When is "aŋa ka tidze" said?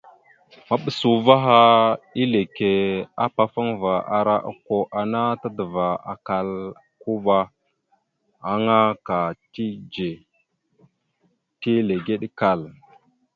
8.51-10.11